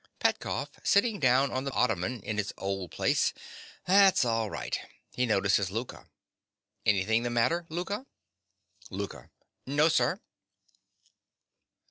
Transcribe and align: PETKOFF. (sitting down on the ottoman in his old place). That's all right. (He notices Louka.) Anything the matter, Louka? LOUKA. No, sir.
PETKOFF. 0.17 0.79
(sitting 0.83 1.19
down 1.19 1.51
on 1.51 1.63
the 1.63 1.71
ottoman 1.73 2.21
in 2.23 2.39
his 2.39 2.51
old 2.57 2.89
place). 2.89 3.33
That's 3.85 4.25
all 4.25 4.49
right. 4.49 4.75
(He 5.13 5.27
notices 5.27 5.69
Louka.) 5.69 6.07
Anything 6.87 7.21
the 7.21 7.29
matter, 7.29 7.67
Louka? 7.69 8.07
LOUKA. 8.89 9.29
No, 9.67 9.89
sir. 9.89 10.19